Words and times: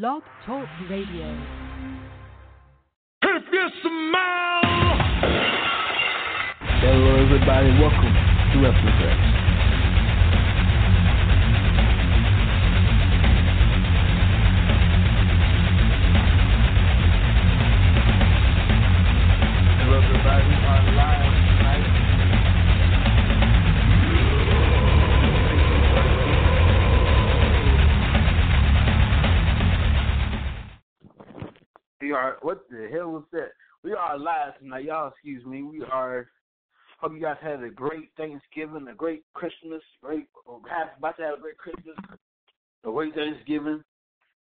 Blog 0.00 0.22
Talk 0.44 0.66
Radio. 0.90 1.28
If 3.22 3.42
you 3.52 3.68
smell, 3.80 4.98
Hello, 6.82 7.24
everybody. 7.24 7.68
Welcome 7.78 8.14
to 8.50 8.58
WrestleFest. 8.58 9.33
What 32.44 32.68
the 32.68 32.90
hell 32.92 33.08
was 33.08 33.22
that? 33.32 33.52
We 33.82 33.94
are 33.94 34.18
live 34.18 34.58
tonight. 34.58 34.84
Y'all, 34.84 35.08
excuse 35.08 35.42
me. 35.46 35.62
We 35.62 35.82
are. 35.90 36.28
Hope 37.00 37.12
you 37.14 37.20
guys 37.22 37.38
had 37.40 37.62
a 37.62 37.70
great 37.70 38.10
Thanksgiving, 38.18 38.86
a 38.86 38.94
great 38.94 39.22
Christmas, 39.32 39.80
great. 40.02 40.26
Oh, 40.46 40.60
have, 40.68 40.88
about 40.98 41.16
to 41.16 41.22
have 41.22 41.38
a 41.38 41.40
great 41.40 41.56
Christmas, 41.56 41.96
a 42.84 42.90
great 42.90 43.14
Thanksgiving. 43.14 43.82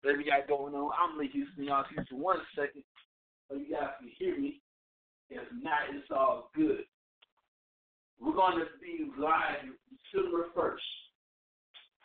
Whatever 0.02 0.22
you 0.22 0.30
got 0.30 0.50
going 0.50 0.76
on. 0.76 0.92
I'm 1.00 1.18
Lee 1.18 1.30
Houston. 1.32 1.64
Y'all, 1.64 1.86
excuse 1.86 2.06
me 2.12 2.18
one 2.20 2.40
second. 2.58 2.84
So 3.48 3.56
you 3.56 3.72
guys 3.72 3.96
can 3.98 4.12
hear 4.20 4.38
me. 4.38 4.60
If 5.30 5.48
not, 5.64 5.88
it's 5.96 6.12
all 6.12 6.52
good. 6.54 6.84
We're 8.20 8.34
going 8.34 8.60
to 8.60 8.66
be 8.82 9.10
live 9.18 9.64
December 10.12 10.48
1st 10.58 10.90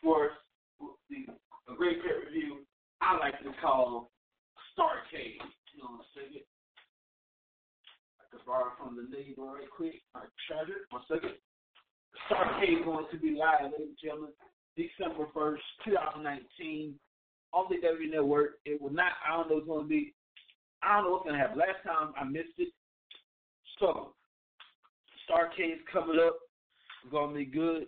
for 0.00 0.30
the, 1.10 1.72
a 1.72 1.76
great 1.76 2.00
pay 2.04 2.24
per 2.24 2.30
view 2.30 2.58
I 3.00 3.18
like 3.18 3.42
to 3.42 3.50
call 3.60 4.12
Starcade. 4.78 5.42
You 5.78 5.84
know 5.84 5.94
I'm 5.94 6.10
saying? 6.10 6.42
I 8.18 8.26
can 8.34 8.42
borrow 8.42 8.74
from 8.82 8.98
the 8.98 9.06
neighbor 9.14 9.46
right 9.46 9.70
quick. 9.70 10.02
I 10.10 10.26
treasure. 10.50 10.90
One 10.90 11.06
second. 11.06 11.38
Starcade 12.26 12.82
going 12.84 13.06
to 13.12 13.16
be 13.16 13.38
live, 13.38 13.70
ladies 13.70 13.94
and 13.94 14.02
gentlemen, 14.02 14.34
December 14.74 15.30
1st, 15.30 15.62
2019 16.18 16.94
on 17.52 17.66
the 17.70 17.78
W 17.86 18.10
Network. 18.10 18.58
It 18.66 18.82
will 18.82 18.90
not, 18.90 19.12
I 19.22 19.36
don't 19.36 19.48
know 19.50 19.54
what's 19.62 19.68
going 19.68 19.84
to 19.84 19.88
be, 19.88 20.14
I 20.82 20.96
don't 20.96 21.04
know 21.04 21.10
what's 21.12 21.30
going 21.30 21.38
to 21.38 21.46
happen. 21.46 21.62
Last 21.62 21.78
time 21.86 22.12
I 22.18 22.24
missed 22.24 22.58
it. 22.58 22.74
So, 23.78 24.14
Starcade's 25.30 25.86
coming 25.92 26.18
up. 26.18 26.34
It's 27.04 27.12
going 27.12 27.30
to 27.30 27.38
be 27.38 27.44
good. 27.46 27.86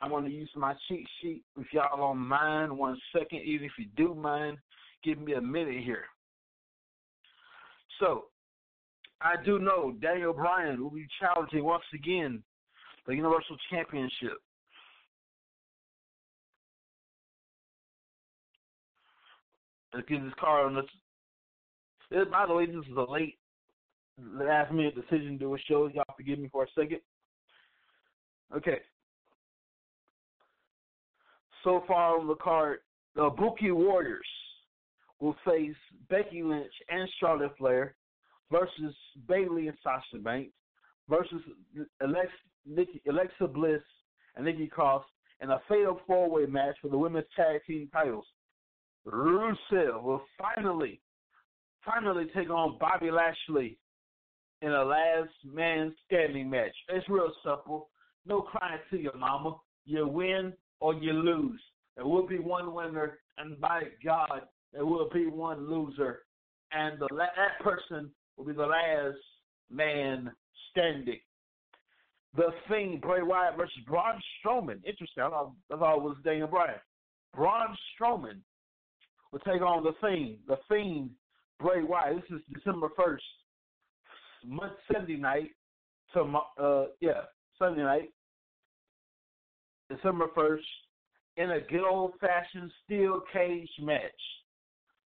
I'm 0.00 0.08
going 0.08 0.24
to 0.24 0.30
use 0.30 0.48
my 0.56 0.72
cheat 0.88 1.06
sheet. 1.20 1.42
If 1.60 1.66
y'all 1.74 1.98
don't 1.98 2.16
mind, 2.16 2.72
one 2.72 2.96
second, 3.12 3.42
even 3.44 3.66
if 3.66 3.72
you 3.78 3.92
do 3.94 4.14
mind, 4.14 4.56
give 5.04 5.18
me 5.18 5.34
a 5.34 5.40
minute 5.42 5.84
here. 5.84 6.06
So, 8.00 8.26
I 9.20 9.34
do 9.44 9.58
know 9.58 9.94
Daniel 10.00 10.32
Bryan 10.32 10.82
will 10.82 10.90
be 10.90 11.06
challenging 11.20 11.64
once 11.64 11.84
again 11.94 12.42
the 13.06 13.14
Universal 13.14 13.56
Championship. 13.70 14.38
Let's 19.94 20.08
get 20.08 20.22
this 20.22 20.34
card 20.38 20.66
on 20.66 20.74
this. 20.74 20.84
this. 22.10 22.26
By 22.30 22.46
the 22.46 22.54
way, 22.54 22.66
this 22.66 22.74
is 22.76 22.96
a 22.96 23.10
late, 23.10 23.38
last 24.22 24.70
minute 24.72 24.94
decision 24.94 25.38
to 25.38 25.54
a 25.54 25.58
show. 25.60 25.86
Y'all 25.86 26.04
forgive 26.14 26.38
me 26.38 26.50
for 26.52 26.64
a 26.64 26.66
second. 26.78 26.98
Okay. 28.54 28.78
So 31.64 31.82
far 31.88 32.18
on 32.18 32.28
the 32.28 32.34
card, 32.34 32.80
the 33.14 33.30
Buki 33.30 33.74
Warriors 33.74 34.26
will 35.20 35.36
face 35.44 35.76
Becky 36.08 36.42
Lynch 36.42 36.72
and 36.88 37.08
Charlotte 37.18 37.52
Flair 37.58 37.94
versus 38.50 38.94
Bayley 39.28 39.68
and 39.68 39.76
Sasha 39.82 40.22
Banks 40.22 40.52
versus 41.08 41.40
Alex, 42.02 42.30
Nikki, 42.66 43.00
Alexa 43.08 43.46
Bliss 43.46 43.82
and 44.36 44.44
Nikki 44.44 44.66
Cross 44.66 45.04
in 45.40 45.50
a 45.50 45.60
fatal 45.68 46.00
four-way 46.06 46.46
match 46.46 46.76
for 46.80 46.88
the 46.88 46.98
women's 46.98 47.26
tag 47.34 47.60
team 47.66 47.88
titles. 47.92 48.24
Rusev 49.06 50.02
will 50.02 50.22
finally, 50.38 51.00
finally 51.84 52.26
take 52.34 52.50
on 52.50 52.78
Bobby 52.78 53.10
Lashley 53.10 53.78
in 54.62 54.72
a 54.72 54.84
last 54.84 55.30
man 55.44 55.94
standing 56.06 56.50
match. 56.50 56.74
It's 56.88 57.08
real 57.08 57.30
simple. 57.44 57.90
No 58.26 58.40
crying 58.40 58.80
to 58.90 58.96
your 58.96 59.16
mama. 59.16 59.56
You 59.84 60.08
win 60.08 60.52
or 60.80 60.94
you 60.94 61.12
lose. 61.12 61.60
There 61.96 62.06
will 62.06 62.26
be 62.26 62.38
one 62.38 62.74
winner, 62.74 63.18
and 63.38 63.60
by 63.60 63.84
God, 64.04 64.42
there 64.76 64.84
will 64.84 65.08
be 65.08 65.26
one 65.26 65.70
loser. 65.70 66.20
And 66.70 67.00
the 67.00 67.08
that 67.16 67.64
person 67.64 68.10
will 68.36 68.44
be 68.44 68.52
the 68.52 68.66
last 68.66 69.16
man 69.70 70.30
standing. 70.70 71.18
The 72.36 72.48
Fiend, 72.68 73.00
Bray 73.00 73.22
Wyatt 73.22 73.56
versus 73.56 73.78
Braun 73.86 74.20
Strowman. 74.44 74.84
Interesting. 74.84 75.22
I 75.22 75.30
thought, 75.30 75.52
I 75.72 75.76
thought 75.78 75.96
it 75.96 76.02
was 76.02 76.16
Daniel 76.22 76.48
Bryan. 76.48 76.78
Braun 77.34 77.74
Strowman 77.94 78.40
will 79.32 79.38
take 79.38 79.62
on 79.62 79.82
the 79.82 79.92
Fiend. 80.02 80.36
The 80.46 80.58
Fiend, 80.68 81.08
Bray 81.58 81.82
Wyatt. 81.82 82.16
This 82.16 82.38
is 82.38 82.44
December 82.52 82.88
1st, 82.98 83.16
month 84.46 84.74
Sunday 84.92 85.16
night. 85.16 85.52
Uh, 86.14 86.86
yeah, 87.00 87.22
Sunday 87.58 87.82
night. 87.82 88.10
December 89.88 90.26
1st, 90.36 90.60
in 91.38 91.50
a 91.52 91.60
good 91.60 91.88
old 91.88 92.12
fashioned 92.20 92.70
steel 92.84 93.22
cage 93.32 93.70
match. 93.80 94.02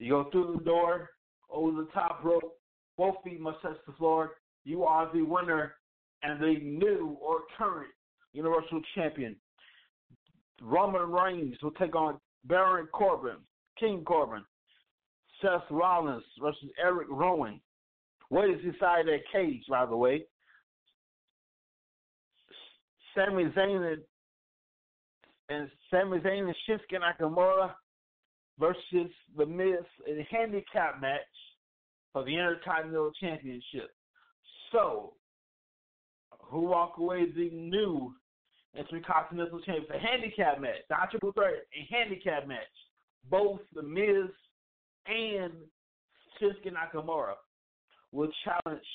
You 0.05 0.11
go 0.11 0.31
through 0.31 0.57
the 0.59 0.65
door, 0.65 1.13
over 1.49 1.73
the 1.81 1.89
top 1.95 2.23
rope, 2.23 2.59
both 2.99 3.15
feet 3.25 3.41
must 3.41 3.63
touch 3.63 3.79
the 3.87 3.95
floor. 3.95 4.33
You 4.65 4.85
are 4.85 5.11
the 5.15 5.23
winner 5.23 5.77
and 6.23 6.39
the 6.39 6.57
new 6.63 7.17
or 7.23 7.39
current 7.57 7.89
Universal 8.35 8.83
Champion. 8.95 9.35
Roman 10.61 11.11
Reigns 11.11 11.57
will 11.63 11.71
take 11.71 11.97
on 11.97 12.19
Baron 12.45 12.87
Corbin, 12.93 13.39
King 13.81 14.05
Corbin. 14.05 14.45
Seth 15.41 15.63
Rollins 15.71 16.23
versus 16.39 16.69
Eric 16.79 17.09
Rowan. 17.11 17.59
What 18.29 18.51
is 18.51 18.61
inside 18.63 19.07
that 19.07 19.21
cage, 19.33 19.63
by 19.71 19.87
the 19.87 19.97
way? 19.97 20.27
Sami 23.15 23.45
Zayn 23.57 23.95
and, 23.95 24.03
and 25.49 25.71
Sami 25.91 26.19
Zayn 26.19 26.45
and 26.45 26.57
Shinsuke 26.69 27.01
Nakamura 27.01 27.73
versus 28.59 29.11
The 29.37 29.47
Miz 29.47 29.85
in 30.07 30.19
a 30.19 30.25
handicap 30.31 31.01
match 31.01 31.21
for 32.13 32.25
the 32.25 32.31
Intercontinental 32.31 33.13
Championship. 33.21 33.91
So, 34.73 35.15
who 36.41 36.61
walk 36.61 36.95
away 36.99 37.27
the 37.35 37.51
new 37.51 38.15
Intercontinental 38.79 39.61
Champion? 39.61 39.93
A 39.93 39.99
handicap 39.99 40.61
match, 40.61 40.83
not 40.91 41.11
triple 41.11 41.33
threat, 41.33 41.67
a 41.75 41.95
handicap 41.95 42.47
match. 42.47 42.61
Both 43.31 43.61
The 43.75 43.83
Miz 43.83 44.31
and 45.07 45.53
Shinsuke 46.41 46.73
Nakamura 46.73 47.35
will 48.13 48.31
challenge, 48.45 48.87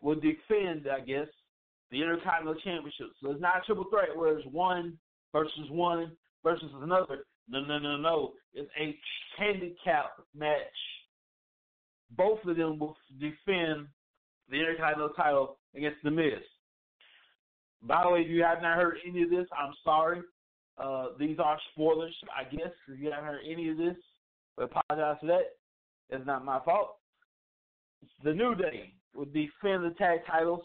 will 0.00 0.14
defend, 0.14 0.86
I 0.90 1.00
guess, 1.00 1.28
the 1.90 2.02
Intercontinental 2.02 2.60
Championship. 2.62 3.08
So 3.22 3.30
it's 3.30 3.40
not 3.40 3.58
a 3.58 3.66
triple 3.66 3.86
threat 3.90 4.16
where 4.16 4.38
it's 4.38 4.46
one 4.50 4.98
versus 5.32 5.70
one 5.70 6.12
versus 6.42 6.70
another. 6.80 7.24
No, 7.48 7.60
no, 7.60 7.78
no, 7.78 7.96
no. 7.96 8.32
It's 8.54 8.70
a 8.80 8.96
handicap 9.38 10.12
match. 10.34 10.56
Both 12.16 12.44
of 12.44 12.56
them 12.56 12.78
will 12.78 12.96
defend 13.18 13.86
the 14.48 14.56
Intercontinental 14.56 15.10
title 15.10 15.58
against 15.74 15.98
The 16.02 16.10
Miz. 16.10 16.42
By 17.82 18.02
the 18.04 18.10
way, 18.10 18.20
if 18.20 18.28
you 18.28 18.42
have 18.42 18.62
not 18.62 18.76
heard 18.76 18.96
any 19.06 19.22
of 19.22 19.30
this, 19.30 19.46
I'm 19.56 19.74
sorry. 19.84 20.20
Uh, 20.78 21.08
these 21.18 21.38
are 21.38 21.58
spoilers, 21.72 22.14
I 22.36 22.44
guess. 22.44 22.72
If 22.88 23.00
you 23.00 23.10
haven't 23.10 23.26
heard 23.26 23.40
any 23.50 23.70
of 23.70 23.76
this, 23.76 23.96
I 24.58 24.64
apologize 24.64 25.16
for 25.20 25.26
that. 25.26 25.56
It's 26.10 26.26
not 26.26 26.44
my 26.44 26.60
fault. 26.64 26.96
The 28.22 28.32
New 28.32 28.54
Day 28.54 28.92
will 29.14 29.24
defend 29.26 29.84
the 29.84 29.94
tag 29.98 30.20
titles 30.26 30.62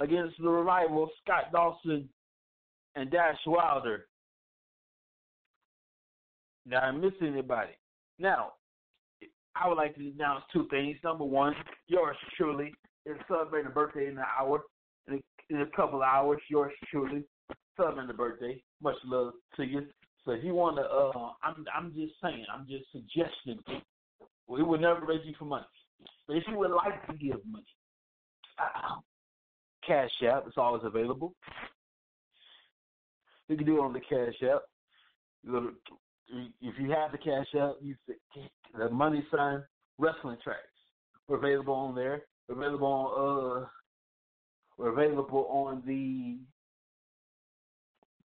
against 0.00 0.34
the 0.38 0.48
revival 0.48 1.10
Scott 1.22 1.52
Dawson 1.52 2.08
and 2.94 3.10
Dash 3.10 3.38
Wilder. 3.46 4.06
Now 6.66 6.80
I 6.80 6.90
miss 6.90 7.12
anybody. 7.20 7.72
Now, 8.18 8.52
I 9.54 9.68
would 9.68 9.76
like 9.76 9.94
to 9.96 10.10
announce 10.10 10.44
two 10.52 10.66
things. 10.70 10.96
Number 11.04 11.24
one, 11.24 11.54
yours 11.88 12.16
truly 12.36 12.72
is 13.04 13.16
celebrating 13.28 13.70
a 13.70 13.74
birthday 13.74 14.06
in 14.06 14.18
an 14.18 14.24
hour. 14.38 14.62
In 15.08 15.14
a, 15.14 15.54
in 15.54 15.60
a 15.62 15.66
couple 15.76 15.98
of 15.98 16.04
hours, 16.04 16.40
yours 16.48 16.72
truly 16.90 17.24
celebrating 17.76 18.08
the 18.08 18.14
birthday. 18.14 18.62
Much 18.82 18.96
love 19.04 19.32
to 19.56 19.64
you. 19.64 19.86
So 20.24 20.32
if 20.32 20.44
you 20.44 20.54
want 20.54 20.76
to, 20.76 20.82
uh, 20.82 21.32
I'm 21.42 21.64
I'm 21.74 21.92
just 21.92 22.12
saying, 22.22 22.44
I'm 22.52 22.66
just 22.68 22.84
suggesting. 22.92 23.58
We 24.48 24.62
would 24.62 24.80
never 24.80 25.04
raise 25.04 25.24
you 25.24 25.34
for 25.38 25.46
money, 25.46 25.66
but 26.26 26.36
if 26.36 26.44
you 26.46 26.58
would 26.58 26.70
like 26.70 27.06
to 27.06 27.14
give 27.14 27.38
money, 27.46 27.64
uh, 28.58 28.96
Cash 29.86 30.10
App 30.28 30.46
is 30.46 30.54
always 30.56 30.82
available. 30.84 31.34
You 33.48 33.56
can 33.56 33.66
do 33.66 33.78
it 33.78 33.80
on 33.80 33.92
the 33.92 34.00
Cash 34.00 34.34
App. 34.42 34.62
You 35.42 35.52
go 35.52 35.60
to, 35.60 35.72
if 36.28 36.74
you 36.78 36.90
have 36.90 37.12
the 37.12 37.18
Cash 37.18 37.46
App, 37.58 37.76
you 37.80 37.96
the 38.76 38.88
Money 38.90 39.24
Sign 39.34 39.62
Wrestling 39.98 40.38
Tracks. 40.42 40.60
We're 41.28 41.36
available 41.36 41.74
on 41.74 41.94
there. 41.94 42.22
We're 42.48 42.56
available 42.56 42.86
on 42.86 43.62
uh 43.62 43.66
we're 44.78 44.92
available 44.92 45.46
on 45.50 45.82
the 45.86 46.38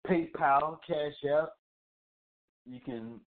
PayPal, 0.09 0.79
Cash 0.87 1.13
App. 1.31 1.51
You 2.67 2.81
can 2.81 3.21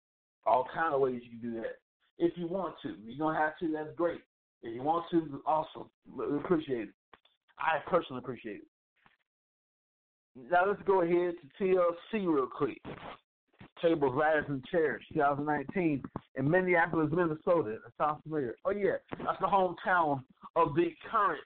all 0.46 0.68
kind 0.74 0.94
of 0.94 1.02
ways 1.02 1.22
you 1.24 1.40
can 1.40 1.52
do 1.52 1.62
that. 1.62 1.78
If 2.18 2.38
you 2.38 2.48
want 2.48 2.76
to. 2.84 2.96
You 3.04 3.18
don't 3.18 3.36
have 3.36 3.58
to, 3.60 3.72
that's 3.72 3.96
great. 3.96 4.22
If 4.62 4.74
you 4.74 4.82
want 4.82 5.06
to, 5.12 5.42
awesome. 5.46 5.90
We 6.16 6.26
appreciate 6.38 6.82
it. 6.82 6.90
I 7.60 7.80
personally 7.90 8.20
appreciate 8.20 8.58
it. 8.58 8.68
Now 10.52 10.68
let's 10.68 10.82
go 10.86 11.02
ahead 11.02 11.36
to 11.42 11.64
TLC 11.64 12.26
real 12.26 12.48
quick. 12.48 12.82
Tables, 13.84 14.16
Ladders, 14.16 14.46
and 14.48 14.64
Chairs, 14.72 15.04
2019 15.14 16.02
in 16.38 16.50
Minneapolis, 16.50 17.10
Minnesota. 17.12 17.78
That 17.84 17.92
sounds 17.98 18.22
familiar. 18.24 18.56
Oh 18.66 18.72
yeah, 18.72 18.96
that's 19.26 19.40
the 19.42 19.48
hometown 19.48 20.24
of 20.56 20.74
the 20.76 20.92
current 21.12 21.42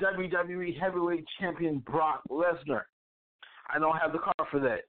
WWE 0.00 0.78
Heavyweight 0.80 1.24
Champion 1.38 1.80
Brock 1.80 2.22
Lesnar. 2.30 2.82
I 3.72 3.78
don't 3.78 3.96
have 3.98 4.12
the 4.12 4.18
car 4.18 4.46
for 4.50 4.58
that. 4.60 4.80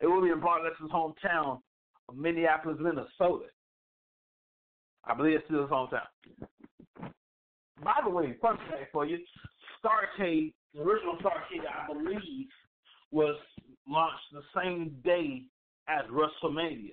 It 0.00 0.06
will 0.06 0.22
be 0.22 0.30
in 0.30 0.40
Brock 0.40 0.62
Lesnar's 0.62 0.90
hometown 0.90 1.60
of 2.08 2.16
Minneapolis, 2.16 2.78
Minnesota. 2.80 3.46
I 5.04 5.14
believe 5.14 5.36
it's 5.36 5.44
still 5.46 5.62
his 5.62 5.70
hometown. 5.70 6.08
By 7.82 7.94
the 8.04 8.10
way, 8.10 8.36
fun 8.42 8.58
fact 8.68 8.92
for 8.92 9.06
you: 9.06 9.18
Starcade, 9.82 10.52
the 10.74 10.82
original 10.82 11.16
Starcade, 11.18 11.64
I 11.64 11.92
believe, 11.92 12.48
was 13.12 13.36
launched 13.88 14.32
the 14.32 14.42
same 14.60 14.96
day 15.04 15.44
as 15.90 16.04
WrestleMania. 16.10 16.90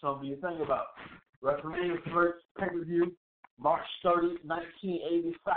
So 0.00 0.20
you 0.22 0.36
think 0.36 0.60
about 0.60 0.86
WrestleMania's 1.42 2.02
first 2.12 2.44
pay 2.58 2.66
per 2.66 2.84
view, 2.84 3.12
March 3.58 3.86
30, 4.02 4.38
1985, 4.44 5.56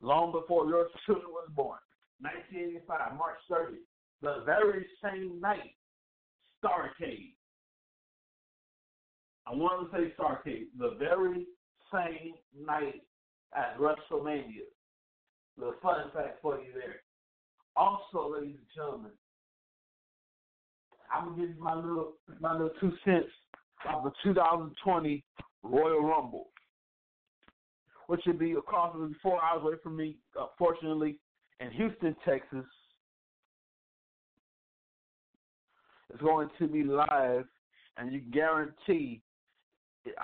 long 0.00 0.32
before 0.32 0.66
your 0.68 0.86
children 1.06 1.30
was 1.30 1.48
born. 1.54 1.78
1985, 2.20 3.18
March 3.18 3.38
30, 3.50 3.78
the 4.22 4.42
very 4.44 4.86
same 5.02 5.40
night, 5.40 5.74
Starcade. 6.62 7.34
I 9.46 9.54
want 9.54 9.90
to 9.90 9.96
say 9.96 10.12
Starcade, 10.18 10.66
the 10.78 10.96
very 10.98 11.46
same 11.92 12.34
night 12.66 13.02
at 13.54 13.78
WrestleMania. 13.78 14.66
The 15.58 15.72
fun 15.82 16.10
fact 16.14 16.40
for 16.42 16.58
you 16.58 16.72
there. 16.74 16.96
Also, 17.76 18.34
ladies 18.34 18.56
and 18.56 18.66
gentlemen, 18.74 19.12
I'm 21.14 21.30
gonna 21.30 21.40
give 21.40 21.56
you 21.56 21.62
my 21.62 21.74
little 21.74 22.14
my 22.40 22.52
little 22.52 22.70
two 22.80 22.92
cents 23.04 23.28
of 23.92 24.04
the 24.04 24.12
2020 24.22 25.24
Royal 25.62 26.02
Rumble, 26.02 26.48
which 28.06 28.20
would 28.26 28.38
be 28.38 28.52
approximately 28.52 29.14
four 29.22 29.42
hours 29.42 29.62
away 29.62 29.74
from 29.82 29.96
me, 29.96 30.16
uh, 30.38 30.46
fortunately, 30.58 31.18
in 31.60 31.70
Houston, 31.72 32.16
Texas. 32.24 32.64
It's 36.12 36.22
going 36.22 36.48
to 36.58 36.68
be 36.68 36.82
live, 36.84 37.44
and 37.96 38.12
you 38.12 38.20
guarantee. 38.20 39.22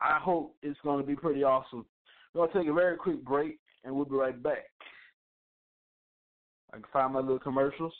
I 0.01 0.19
hope 0.21 0.55
it's 0.63 0.79
going 0.85 1.01
to 1.01 1.07
be 1.07 1.17
pretty 1.17 1.43
awesome. 1.43 1.85
We're 2.33 2.47
going 2.47 2.53
to 2.53 2.59
take 2.61 2.69
a 2.69 2.73
very 2.75 2.97
quick 2.97 3.25
break, 3.25 3.59
and 3.85 3.95
we'll 3.95 4.05
be 4.05 4.15
right 4.15 4.41
back. 4.41 4.71
I 6.73 6.77
can 6.77 6.85
find 6.93 7.13
my 7.13 7.21
little 7.21 7.41
commercials. 7.41 7.93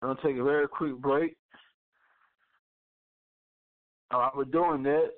I'm 0.00 0.14
gonna 0.14 0.20
take 0.22 0.36
a 0.36 0.44
very 0.44 0.68
quick 0.68 0.96
break. 0.96 1.36
While 4.10 4.32
we're 4.36 4.44
doing 4.44 4.82
that, 4.84 5.10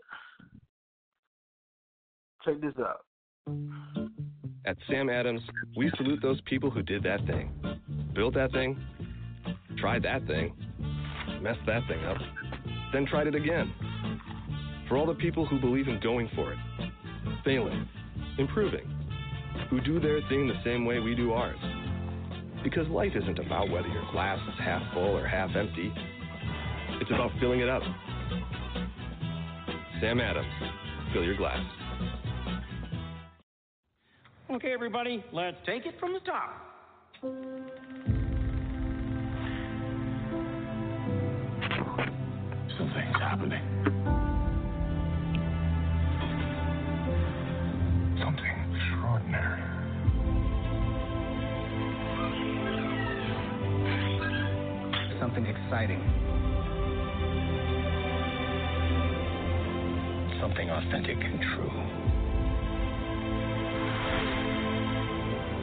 check 2.45 2.61
this 2.61 2.75
out. 2.79 3.05
At 4.67 4.77
Sam 4.89 5.09
Adams, 5.09 5.43
we 5.77 5.91
salute 5.97 6.21
those 6.23 6.41
people 6.43 6.71
who 6.71 6.83
did 6.83 7.03
that 7.05 7.25
thing, 7.27 7.51
built 8.15 8.35
that 8.35 8.53
thing, 8.53 8.79
tried 9.79 10.03
that 10.03 10.27
thing, 10.27 10.55
messed 11.41 11.65
that 11.67 11.83
thing 11.89 12.05
up, 12.05 12.19
then 12.93 13.07
tried 13.07 13.27
it 13.27 13.35
again. 13.35 13.73
For 14.89 14.97
all 14.97 15.07
the 15.07 15.15
people 15.15 15.47
who 15.47 15.61
believe 15.61 15.89
in 15.89 16.01
going 16.01 16.29
for 16.35 16.53
it, 16.53 16.59
failing, 17.45 17.89
improving, 18.39 18.91
who 19.71 19.81
do 19.81 20.01
their 20.01 20.21
thing 20.29 20.49
the 20.49 20.61
same 20.65 20.85
way 20.85 20.99
we 20.99 21.15
do 21.15 21.33
ours. 21.33 21.59
Because 22.63 22.87
life 22.89 23.13
isn't 23.15 23.39
about 23.39 23.71
whether 23.71 23.89
your 23.89 24.05
glass 24.13 24.39
is 24.49 24.59
half 24.59 24.83
full 24.93 25.17
or 25.17 25.27
half 25.27 25.51
empty. 25.57 25.93
It's 27.01 27.11
about 27.11 27.31
filling 27.41 27.61
it 27.61 27.69
up. 27.69 27.83
Sam 30.01 30.21
Adams, 30.21 30.47
fill 31.13 31.25
your 31.25 31.37
glass. 31.37 31.61
Okay, 34.51 34.73
everybody, 34.73 35.25
let's 35.33 35.57
take 35.65 35.87
it 35.87 35.95
from 36.01 36.13
the 36.13 36.21
top. 36.21 36.51
Something's 42.77 43.17
happening. 43.19 43.63
Something 48.19 48.75
extraordinary. 48.75 49.70
Something 55.33 55.47
exciting. 55.47 56.01
Something 60.41 60.71
authentic 60.71 61.19
and 61.19 61.41
true. 61.55 61.71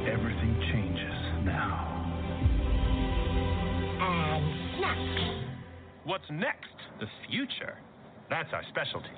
Everything 0.09 0.55
changes 0.71 1.43
now. 1.43 1.83
And 3.99 4.79
next. 4.79 5.49
What's 6.05 6.23
next? 6.31 6.69
The 7.01 7.07
future. 7.29 7.77
That's 8.29 8.53
our 8.53 8.63
specialty. 8.69 9.09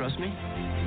Trust 0.00 0.18
me? 0.18 0.79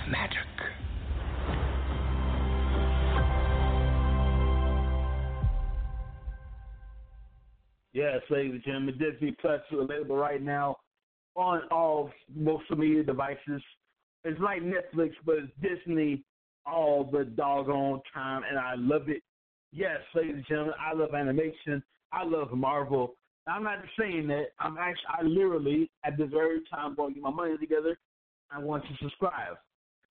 Have 0.00 0.10
magic. 0.10 0.38
Yes, 7.92 8.20
ladies 8.30 8.52
and 8.52 8.62
gentlemen, 8.64 8.98
Disney 8.98 9.36
Plus 9.40 9.60
is 9.72 9.78
available 9.80 10.16
right 10.16 10.40
now 10.40 10.76
on 11.34 11.62
all 11.70 12.10
social 12.36 12.76
media 12.76 13.02
devices. 13.02 13.62
It's 14.24 14.40
like 14.40 14.62
Netflix, 14.62 15.12
but 15.26 15.36
it's 15.36 15.52
Disney 15.60 16.22
all 16.66 17.08
the 17.10 17.24
doggone 17.24 18.00
time, 18.14 18.42
and 18.48 18.58
I 18.58 18.74
love 18.76 19.08
it. 19.08 19.22
Yes, 19.72 19.98
ladies 20.14 20.36
and 20.36 20.46
gentlemen, 20.46 20.74
I 20.78 20.94
love 20.94 21.14
animation. 21.14 21.82
I 22.12 22.24
love 22.24 22.52
Marvel. 22.52 23.14
I'm 23.46 23.64
not 23.64 23.78
saying 23.98 24.28
that. 24.28 24.46
I'm 24.60 24.76
actually, 24.78 25.06
I 25.08 25.22
literally, 25.22 25.90
at 26.04 26.16
this 26.16 26.30
very 26.30 26.60
time, 26.72 26.94
going 26.94 27.10
to 27.10 27.14
get 27.14 27.22
my 27.22 27.30
money 27.30 27.56
together. 27.58 27.98
I 28.52 28.58
want 28.58 28.84
to 28.84 28.90
subscribe. 29.02 29.56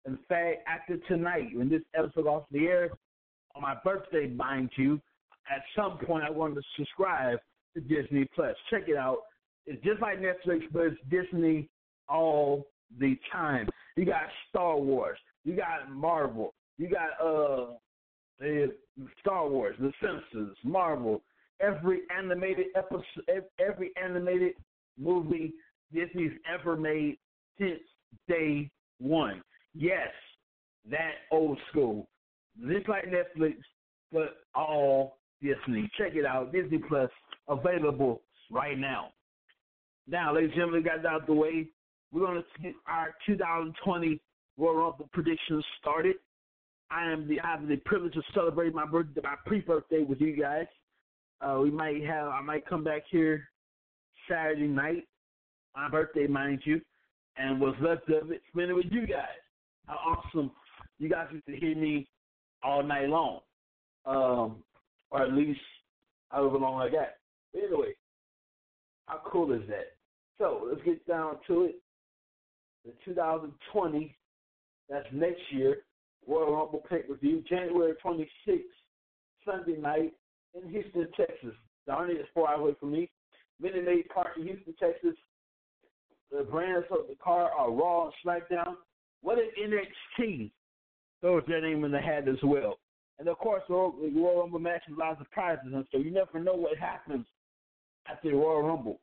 In 0.06 0.18
fact, 0.28 0.58
after 0.66 0.96
tonight, 1.08 1.48
when 1.54 1.68
this 1.68 1.82
episode 1.94 2.26
off 2.26 2.44
the 2.50 2.66
air, 2.66 2.90
on 3.54 3.62
my 3.62 3.74
birthday, 3.84 4.28
mind 4.28 4.70
you, 4.76 5.00
at 5.50 5.62
some 5.76 5.98
point 6.06 6.24
I 6.24 6.30
wanted 6.30 6.56
to 6.56 6.62
subscribe 6.76 7.38
to 7.74 7.80
Disney 7.80 8.26
Plus. 8.34 8.54
Check 8.70 8.88
it 8.88 8.96
out. 8.96 9.18
It's 9.66 9.82
just 9.84 10.00
like 10.00 10.18
Netflix, 10.18 10.62
but 10.72 10.82
it's 10.82 10.96
Disney 11.10 11.68
all 12.08 12.66
the 12.98 13.16
time. 13.32 13.68
You 13.96 14.04
got 14.04 14.22
Star 14.48 14.78
Wars. 14.78 15.18
You 15.44 15.56
got 15.56 15.90
Marvel. 15.90 16.54
You 16.78 16.88
got 16.88 17.24
uh 17.24 17.74
Star 19.20 19.48
Wars, 19.48 19.76
The 19.78 19.92
Simpsons, 20.02 20.56
Marvel, 20.64 21.22
every 21.60 22.00
animated 22.16 22.66
episode, 22.74 23.44
every 23.58 23.90
animated 24.02 24.54
movie 24.98 25.52
Disney's 25.92 26.32
ever 26.52 26.76
made 26.76 27.18
since 27.58 27.80
day 28.28 28.70
one. 28.98 29.42
Yes, 29.74 30.08
that 30.90 31.12
old 31.30 31.58
school, 31.70 32.08
just 32.68 32.88
like 32.88 33.04
Netflix, 33.06 33.56
but 34.12 34.38
all 34.54 35.18
Disney. 35.42 35.90
Check 35.96 36.14
it 36.14 36.26
out, 36.26 36.52
Disney 36.52 36.78
Plus, 36.78 37.10
available 37.48 38.22
right 38.50 38.78
now. 38.78 39.12
Now, 40.08 40.34
ladies 40.34 40.50
and 40.50 40.56
gentlemen, 40.56 40.82
got 40.82 41.06
out 41.06 41.26
the 41.26 41.32
way. 41.32 41.68
We're 42.12 42.26
going 42.26 42.42
to 42.42 42.62
get 42.62 42.74
our 42.88 43.14
2020 43.26 44.20
Royal 44.58 44.74
Rumble 44.74 45.08
predictions 45.12 45.64
started. 45.80 46.16
I 46.90 47.10
am 47.10 47.28
the 47.28 47.40
I 47.40 47.52
have 47.52 47.68
the 47.68 47.76
privilege 47.76 48.16
of 48.16 48.24
celebrating 48.34 48.74
my 48.74 48.84
birthday, 48.86 49.20
my 49.22 49.36
pre-birthday 49.46 50.02
with 50.02 50.20
you 50.20 50.36
guys. 50.36 50.66
Uh, 51.40 51.60
we 51.62 51.70
might 51.70 52.04
have 52.04 52.28
I 52.28 52.40
might 52.40 52.66
come 52.66 52.82
back 52.82 53.02
here 53.10 53.48
Saturday 54.28 54.66
night, 54.66 55.06
my 55.76 55.88
birthday, 55.88 56.26
mind 56.26 56.62
you, 56.64 56.80
and 57.36 57.60
what's 57.60 57.80
left 57.80 58.08
of 58.10 58.32
it, 58.32 58.42
spend 58.52 58.70
it 58.70 58.74
with 58.74 58.86
you 58.90 59.06
guys. 59.06 59.28
How 59.90 59.96
awesome 60.14 60.52
you 61.00 61.08
guys 61.08 61.26
get 61.32 61.44
to 61.46 61.56
hear 61.56 61.74
me 61.74 62.06
all 62.62 62.84
night 62.84 63.08
long, 63.08 63.40
um, 64.06 64.62
or 65.10 65.22
at 65.22 65.32
least 65.32 65.58
however 66.28 66.58
long 66.58 66.80
I 66.80 66.88
got. 66.88 67.08
But 67.52 67.64
anyway, 67.64 67.94
how 69.06 69.20
cool 69.26 69.52
is 69.52 69.66
that? 69.68 69.96
So 70.38 70.68
let's 70.68 70.80
get 70.84 71.04
down 71.08 71.38
to 71.48 71.64
it. 71.64 71.82
The 72.84 72.92
2020, 73.04 74.16
that's 74.88 75.06
next 75.12 75.40
year, 75.50 75.78
Royal 76.24 76.54
Rumble 76.54 76.84
pay 76.88 76.98
per 76.98 77.16
view, 77.16 77.42
January 77.48 77.94
26th, 78.04 78.60
Sunday 79.44 79.76
night 79.76 80.12
in 80.54 80.70
Houston, 80.70 81.08
Texas. 81.16 81.54
Darn 81.88 82.10
it, 82.10 82.18
it's 82.18 82.28
four 82.32 82.48
hours 82.48 82.60
away 82.60 82.76
from 82.78 82.92
me. 82.92 83.10
Minute 83.60 83.84
Maid 83.84 84.08
Park 84.14 84.28
in 84.36 84.44
Houston, 84.44 84.74
Texas. 84.78 85.16
The 86.30 86.44
brands 86.44 86.86
of 86.92 87.08
the 87.08 87.16
car 87.16 87.50
are 87.50 87.72
Raw 87.72 88.04
and 88.04 88.14
SmackDown. 88.24 88.76
What 89.22 89.38
is 89.38 89.46
NXT? 89.62 90.50
Throws 91.20 91.42
their 91.46 91.60
name 91.60 91.84
in 91.84 91.92
the 91.92 92.00
hat 92.00 92.28
as 92.28 92.38
well. 92.42 92.78
And 93.18 93.28
of 93.28 93.38
course, 93.38 93.62
the 93.68 93.74
Royal 93.74 94.40
Rumble 94.40 94.58
match 94.58 94.82
has 94.86 94.96
a 94.96 95.00
lot 95.00 95.12
of 95.12 95.18
surprises, 95.18 95.72
and 95.74 95.86
so 95.92 95.98
you 95.98 96.10
never 96.10 96.40
know 96.40 96.54
what 96.54 96.78
happens 96.78 97.26
at 98.10 98.22
the 98.22 98.32
Royal 98.32 98.62
Rumble. 98.62 98.98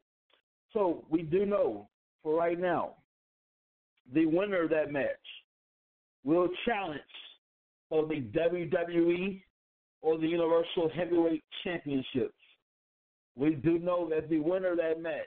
So 0.73 1.05
we 1.09 1.21
do 1.21 1.45
know 1.45 1.87
for 2.23 2.35
right 2.35 2.59
now, 2.59 2.95
the 4.13 4.25
winner 4.25 4.63
of 4.63 4.69
that 4.71 4.91
match 4.91 5.07
will 6.23 6.47
challenge 6.65 6.99
for 7.89 8.07
the 8.07 8.21
WWE 8.35 9.41
or 10.01 10.17
the 10.17 10.27
Universal 10.27 10.89
Heavyweight 10.95 11.43
Championships. 11.63 12.33
We 13.35 13.51
do 13.51 13.77
know 13.77 14.09
that 14.09 14.29
the 14.29 14.39
winner 14.39 14.71
of 14.71 14.77
that 14.77 14.99
match, 14.99 15.25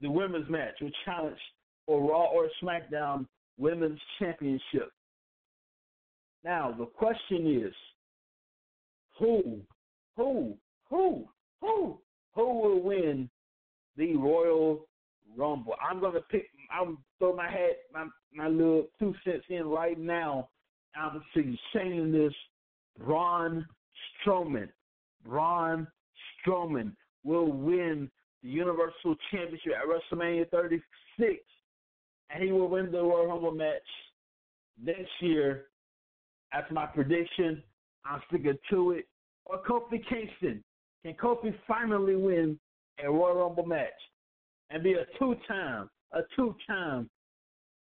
the 0.00 0.10
women's 0.10 0.48
match, 0.48 0.74
will 0.80 0.90
challenge 1.04 1.38
for 1.84 2.00
Raw 2.00 2.26
or 2.26 2.48
SmackDown 2.62 3.26
Women's 3.58 4.00
Championship. 4.18 4.92
Now, 6.44 6.74
the 6.76 6.86
question 6.86 7.62
is 7.66 7.74
who, 9.18 9.60
who, 10.16 10.54
who, 10.88 11.28
who, 11.60 11.98
who 12.34 12.60
will 12.60 12.82
win 12.82 13.28
the 13.96 14.16
Royal 14.16 14.86
Rumble? 15.36 15.74
I'm 15.82 16.00
going 16.00 16.14
to 16.14 16.20
pick, 16.20 16.46
I'm 16.70 16.98
throw 17.18 17.34
my 17.34 17.50
hat, 17.50 17.78
my, 17.92 18.06
my 18.32 18.48
little 18.48 18.86
two 18.98 19.14
cents 19.24 19.44
in 19.48 19.66
right 19.66 19.98
now. 19.98 20.48
I'm 20.96 21.22
saying 21.74 22.12
this 22.12 22.32
Braun 22.98 23.66
Strowman. 24.24 24.68
Braun 25.24 25.86
Strowman 26.46 26.92
will 27.24 27.52
win 27.52 28.10
the 28.42 28.48
Universal 28.48 29.16
Championship 29.30 29.72
at 29.76 30.18
WrestleMania 30.18 30.48
36, 30.50 31.34
and 32.30 32.42
he 32.42 32.52
will 32.52 32.68
win 32.68 32.90
the 32.92 33.02
Royal 33.02 33.26
Rumble 33.26 33.52
match 33.52 33.82
next 34.82 35.10
year. 35.20 35.66
That's 36.52 36.70
my 36.70 36.86
prediction. 36.86 37.62
I'm 38.04 38.20
sticking 38.28 38.58
to 38.70 38.92
it. 38.92 39.06
Or 39.44 39.62
Kofi 39.62 40.02
Kingston. 40.08 40.62
Can 41.04 41.14
Kofi 41.14 41.54
finally 41.66 42.16
win 42.16 42.58
a 43.02 43.10
Royal 43.10 43.46
Rumble 43.46 43.66
match 43.66 43.88
and 44.70 44.82
be 44.82 44.94
a 44.94 45.06
two-time, 45.18 45.88
a 46.12 46.20
two-time 46.36 47.08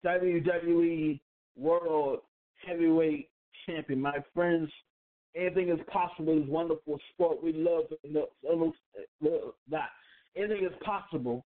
WWE 0.05 1.19
World 1.57 2.19
Heavyweight 2.65 3.29
Champion? 3.65 4.01
My 4.01 4.17
friends, 4.33 4.69
anything 5.35 5.69
is 5.69 5.79
possible. 5.91 6.37
It's 6.37 6.49
wonderful 6.49 6.99
sport. 7.13 7.43
We 7.43 7.53
love 7.53 7.83
that. 9.69 9.89
Anything 10.35 10.65
is 10.65 10.73
possible 10.83 11.45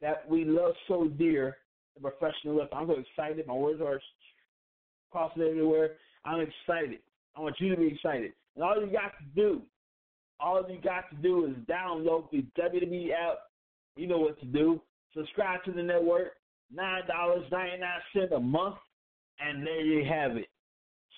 that 0.00 0.28
we 0.28 0.44
love 0.44 0.74
so 0.86 1.08
dear. 1.08 1.56
The 1.94 2.10
professional 2.10 2.58
life. 2.58 2.68
I'm 2.72 2.86
so 2.86 2.96
excited. 2.98 3.46
My 3.46 3.54
words 3.54 3.80
are 3.80 4.00
crossing 5.10 5.42
everywhere. 5.42 5.92
I'm 6.24 6.40
excited. 6.40 7.00
I 7.36 7.40
want 7.40 7.56
you 7.58 7.74
to 7.74 7.80
be 7.80 7.88
excited. 7.88 8.32
And 8.54 8.64
all 8.64 8.80
you 8.80 8.86
got 8.92 9.12
to 9.18 9.24
do, 9.34 9.62
all 10.40 10.64
you 10.68 10.80
got 10.80 11.10
to 11.10 11.16
do 11.16 11.46
is 11.46 11.52
download 11.68 12.30
the 12.30 12.44
WWE 12.60 13.10
app. 13.12 13.38
You 13.96 14.06
know 14.06 14.18
what 14.18 14.38
to 14.40 14.46
do. 14.46 14.80
Subscribe 15.14 15.64
to 15.64 15.72
the 15.72 15.82
network. 15.82 16.32
Nine 16.72 17.02
dollars 17.08 17.44
ninety 17.50 17.78
nine 17.78 18.00
cent 18.12 18.32
a 18.32 18.38
month, 18.38 18.76
and 19.40 19.66
there 19.66 19.80
you 19.80 20.04
have 20.08 20.36
it. 20.36 20.48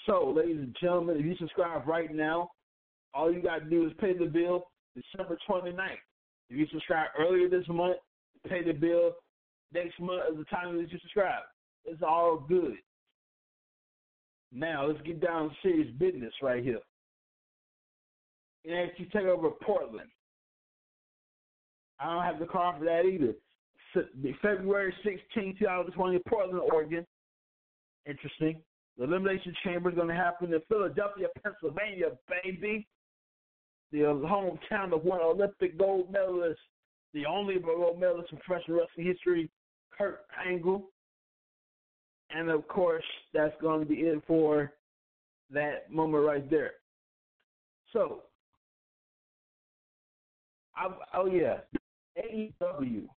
So, 0.07 0.33
ladies 0.35 0.59
and 0.59 0.77
gentlemen, 0.81 1.19
if 1.19 1.27
you 1.27 1.37
subscribe 1.39 1.87
right 1.87 2.15
now, 2.15 2.53
all 3.13 3.33
you 3.33 3.43
got 3.43 3.59
to 3.59 3.65
do 3.65 3.87
is 3.87 3.93
pay 4.01 4.17
the 4.17 4.27
bill 4.27 4.69
December 4.95 5.39
29th. 5.49 5.77
If 6.49 6.57
you 6.57 6.67
subscribe 6.73 7.09
earlier 7.19 7.49
this 7.49 7.67
month, 7.69 7.97
pay 8.49 8.63
the 8.65 8.73
bill 8.73 9.13
next 9.73 9.99
month 10.01 10.23
at 10.29 10.37
the 10.37 10.45
time 10.45 10.77
that 10.77 10.91
you 10.91 10.99
subscribe. 10.99 11.43
It's 11.85 12.03
all 12.03 12.45
good. 12.49 12.77
Now, 14.53 14.87
let's 14.87 15.01
get 15.03 15.21
down 15.21 15.51
to 15.51 15.55
serious 15.63 15.93
business 15.99 16.33
right 16.43 16.63
here. 16.63 16.81
And 18.65 18.91
you 18.97 19.07
take 19.07 19.25
over 19.25 19.51
Portland. 19.63 20.11
I 21.99 22.13
don't 22.13 22.25
have 22.25 22.39
the 22.39 22.47
car 22.47 22.75
for 22.79 22.85
that 22.85 23.05
either. 23.05 23.35
February 24.43 24.95
16, 25.05 25.57
2020, 25.59 26.19
Portland, 26.29 26.61
Oregon. 26.73 27.07
Interesting. 28.07 28.63
The 28.99 29.05
Elimination 29.05 29.55
Chamber 29.65 29.91
is 29.91 29.97
going 29.97 30.09
to 30.09 30.15
happen 30.15 30.53
in 30.53 30.61
Philadelphia, 30.69 31.29
Pennsylvania, 31.43 32.11
baby. 32.43 32.87
The 33.93 33.99
hometown 33.99 34.93
of 34.93 35.05
one 35.05 35.21
Olympic 35.21 35.79
gold 35.79 36.13
medalist, 36.13 36.61
the 37.13 37.27
only 37.27 37.59
gold 37.59 37.99
medalist 37.99 38.33
in 38.33 38.39
professional 38.39 38.79
wrestling 38.79 39.07
history, 39.07 39.51
Kurt 39.97 40.21
Angle. 40.47 40.91
And 42.31 42.49
of 42.49 42.67
course, 42.69 43.05
that's 43.35 43.55
going 43.61 43.81
to 43.81 43.87
be 43.87 43.97
it 43.97 44.23
for 44.27 44.73
that 45.53 45.91
moment 45.91 46.25
right 46.25 46.49
there. 46.49 46.73
So, 47.93 48.23
I, 50.77 50.89
oh 51.15 51.27
yeah, 51.27 51.59
AEW. 52.17 53.09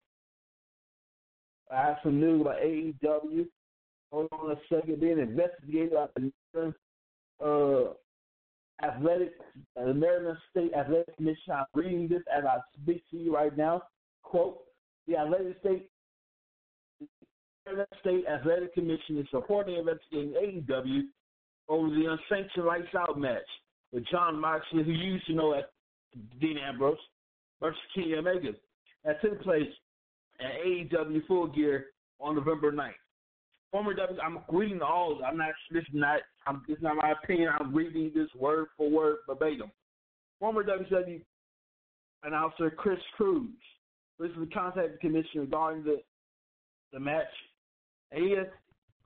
I 1.72 1.76
have 1.76 1.98
some 2.04 2.20
news 2.20 2.42
about 2.42 2.58
AEW. 2.62 3.46
Hold 4.12 4.30
on 4.32 4.52
a 4.52 4.56
second. 4.70 5.00
Being 5.00 5.20
investigated 5.20 5.94
by 5.94 6.08
the 6.16 6.74
uh, 7.44 7.94
athletic, 8.84 9.34
the 9.76 9.94
Maryland 9.94 10.38
State 10.52 10.74
Athletic 10.74 11.16
Commission. 11.16 11.52
I'm 11.52 11.66
reading 11.74 12.08
this 12.08 12.22
as 12.36 12.44
I 12.46 12.58
speak 12.82 13.04
to 13.12 13.18
you 13.18 13.36
right 13.36 13.56
now. 13.58 13.84
Quote: 14.24 14.60
The 15.08 15.18
Athletic 15.18 15.58
State 15.60 15.90
State 18.02 18.26
Athletic 18.28 18.74
Commission 18.74 19.18
is 19.20 19.28
supporting 19.32 19.76
investigating 19.76 20.34
AEW 20.34 21.02
over 21.70 21.88
the 21.90 22.18
unsanctioned 22.18 22.66
lights 22.66 22.94
out 22.98 23.18
match 23.18 23.42
with 23.94 24.06
Jon 24.12 24.40
Moxley, 24.40 24.84
who 24.84 24.92
you 24.92 25.14
used 25.14 25.28
to 25.28 25.34
know 25.34 25.54
as 25.54 25.64
Dean 26.42 26.58
Ambrose, 26.58 26.98
versus 27.62 27.80
Kenny 27.96 28.16
Omega. 28.16 28.52
That 29.06 29.22
took 29.22 29.42
place 29.42 29.70
at 30.40 30.66
AEW 30.66 31.26
Full 31.28 31.48
Gear 31.48 31.88
on 32.20 32.36
November 32.36 32.72
9th. 32.72 32.92
Former 33.74 33.96
W, 33.96 34.22
I'm 34.22 34.38
reading 34.50 34.84
all. 34.84 35.20
I'm 35.26 35.36
not. 35.36 35.50
This 35.72 35.82
is 35.82 35.90
not. 35.94 36.20
I'm, 36.46 36.62
this 36.68 36.78
is 36.78 36.84
not 36.84 36.96
my 36.96 37.12
opinion. 37.24 37.50
I'm 37.60 37.74
reading 37.74 38.12
this 38.14 38.30
word 38.40 38.68
for 38.78 38.88
word 38.88 39.18
verbatim. 39.28 39.72
Former 40.40 40.64
WWE 40.64 41.22
announcer 42.24 42.70
Chris 42.70 43.00
Cruz 43.18 43.50
recently 44.20 44.46
contacted 44.48 44.94
the 44.94 44.98
commission 45.00 45.42
regarding 45.42 45.84
the 45.84 46.04
the 46.94 47.00
match 47.00 47.26
he, 48.14 48.36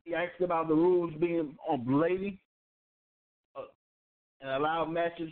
he 0.04 0.14
asked 0.14 0.42
about 0.42 0.68
the 0.68 0.74
rules 0.74 1.14
being 1.18 1.56
on 1.66 1.86
blading 1.86 2.38
uh, 3.56 3.62
and 4.42 4.52
allow 4.52 4.84
matches 4.84 5.32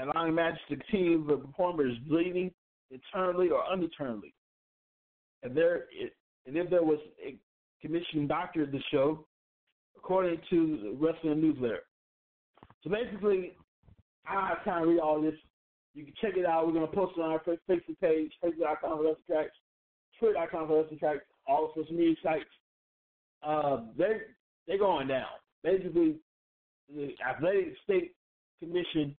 allowing 0.00 0.34
matches 0.34 0.60
to 0.70 0.76
continue 0.76 1.26
the 1.26 1.36
performer 1.36 1.86
is 1.86 1.98
bleeding 2.08 2.50
internally 2.90 3.50
or 3.50 3.62
uninternally. 3.70 4.32
And 5.42 5.54
there, 5.54 5.84
and 6.46 6.56
if 6.56 6.70
there 6.70 6.82
was 6.82 6.98
a 7.84 7.86
commissioned 7.86 8.28
doctor 8.28 8.62
at 8.62 8.72
the 8.72 8.80
show, 8.90 9.26
according 9.96 10.40
to 10.50 10.78
the 10.82 10.96
Wrestling 10.98 11.40
Newsletter. 11.40 11.80
So 12.82 12.90
basically, 12.90 13.52
I 14.26 14.48
have 14.48 14.64
time 14.64 14.82
to 14.82 14.88
read 14.88 15.00
all 15.00 15.20
this. 15.20 15.34
You 15.94 16.04
can 16.04 16.14
check 16.20 16.36
it 16.36 16.46
out. 16.46 16.66
We're 16.66 16.72
going 16.72 16.86
to 16.86 16.92
post 16.92 17.14
it 17.16 17.22
on 17.22 17.30
our 17.30 17.40
Facebook 17.40 18.00
page, 18.00 18.32
facebook.com 18.44 18.98
for 18.98 19.04
Wrestling 19.04 19.24
Tracks, 19.28 19.56
twitter.com 20.18 20.68
for 20.68 20.80
Wrestling 20.80 20.98
Tracks, 20.98 21.20
all 21.46 21.72
social 21.76 21.94
media 21.94 22.14
sites. 22.22 22.44
Uh, 23.42 23.82
they 23.96 24.18
they're 24.66 24.78
going 24.78 25.08
down. 25.08 25.26
Basically, 25.62 26.16
the 26.94 27.14
Athletic 27.26 27.74
State 27.84 28.14
Commission 28.60 29.14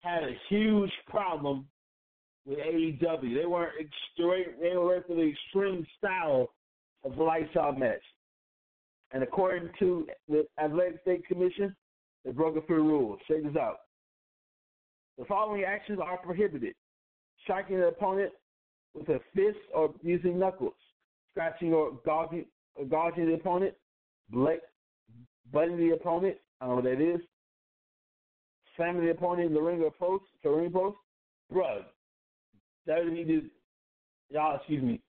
had 0.00 0.24
a 0.24 0.36
huge 0.48 0.90
problem 1.06 1.66
with 2.44 2.58
AEW. 2.58 3.40
They 3.40 3.46
weren't 3.46 3.72
straight. 4.12 4.60
They 4.60 4.76
were 4.76 5.04
for 5.06 5.14
the 5.14 5.30
extreme 5.30 5.86
style 5.98 6.50
of 7.04 7.16
the 7.16 7.60
out 7.60 7.78
match. 7.78 8.02
And 9.12 9.22
according 9.22 9.70
to 9.78 10.06
the 10.28 10.46
Athletic 10.62 11.00
State 11.02 11.26
Commission, 11.26 11.74
they 12.24 12.32
broke 12.32 12.56
a 12.56 12.66
few 12.66 12.76
rules. 12.76 13.20
Check 13.28 13.42
this 13.42 13.56
out. 13.56 13.78
The 15.18 15.24
following 15.26 15.64
actions 15.64 15.98
are 16.02 16.16
prohibited: 16.18 16.74
striking 17.42 17.78
the 17.78 17.88
opponent 17.88 18.32
with 18.94 19.08
a 19.08 19.20
fist 19.34 19.58
or 19.74 19.92
using 20.02 20.38
knuckles, 20.38 20.74
scratching 21.32 21.72
or 21.74 21.92
gouging, 22.04 22.46
or 22.76 22.84
gouging 22.86 23.26
the 23.26 23.34
opponent, 23.34 23.74
butting 24.32 25.76
the 25.76 25.94
opponent. 25.94 26.36
I 26.60 26.66
don't 26.66 26.76
know 26.76 26.90
what 26.90 26.98
that 26.98 27.00
is. 27.02 27.20
Slamming 28.76 29.04
the 29.04 29.10
opponent 29.10 29.48
in 29.48 29.54
the 29.54 29.60
ring 29.60 29.82
or 29.82 29.90
post, 29.90 30.24
the 30.42 30.48
ring 30.48 30.70
post. 30.70 30.96
Bruh, 31.52 31.84
WWE, 32.88 33.50
y'all, 34.30 34.56
excuse 34.56 34.82
me. 34.82 35.00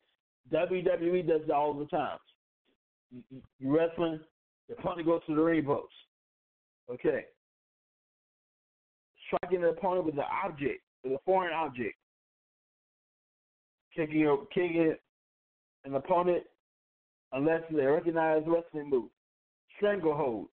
WWE 0.52 1.28
does 1.28 1.42
that 1.48 1.54
all 1.54 1.74
the 1.74 1.86
time. 1.86 2.18
You, 3.12 3.42
wrestling, 3.62 4.20
the 4.68 4.76
opponent 4.76 5.08
goes 5.08 5.22
to 5.28 5.36
the 5.36 5.42
ring 5.42 5.64
post. 5.64 5.94
Okay. 6.92 7.26
Striking 9.28 9.62
the 9.62 9.70
opponent 9.70 10.06
with 10.06 10.16
an 10.16 10.26
object, 10.44 10.82
with 11.04 11.14
a 11.14 11.20
foreign 11.26 11.54
object. 11.54 11.96
Kicking, 13.96 14.38
kicking 14.54 14.96
an 15.86 15.96
opponent 15.96 16.44
unless 17.32 17.62
they 17.72 17.86
recognize 17.86 18.44
wrestling 18.48 18.90
move. 18.90 19.10
Stranglehold, 19.78 20.48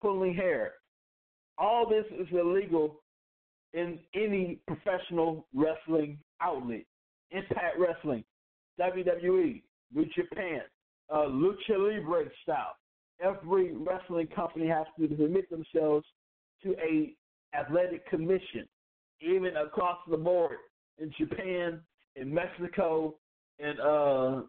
pulling 0.00 0.34
hair. 0.34 0.72
All 1.58 1.88
this 1.88 2.04
is 2.18 2.26
illegal 2.32 3.00
in 3.72 3.98
any 4.14 4.58
professional 4.66 5.46
wrestling 5.54 6.18
outlet. 6.40 6.84
Impact 7.30 7.78
Wrestling, 7.78 8.24
WWE, 8.80 9.62
New 9.92 10.06
Japan, 10.14 10.60
uh, 11.12 11.26
Lucha 11.26 11.76
Libre 11.78 12.30
style. 12.42 12.76
Every 13.20 13.72
wrestling 13.72 14.26
company 14.34 14.66
has 14.68 14.86
to 14.98 15.08
submit 15.08 15.48
themselves 15.48 16.04
to 16.62 16.72
a 16.72 17.14
athletic 17.56 18.08
commission, 18.08 18.66
even 19.20 19.56
across 19.56 19.98
the 20.10 20.16
board 20.16 20.56
in 20.98 21.12
Japan, 21.16 21.80
in 22.16 22.32
Mexico, 22.32 23.14
in 23.58 23.78
uh, 23.80 24.42